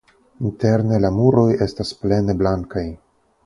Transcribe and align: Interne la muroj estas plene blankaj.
Interne 0.49 0.99
la 1.03 1.11
muroj 1.19 1.45
estas 1.67 1.95
plene 2.01 2.39
blankaj. 2.43 2.89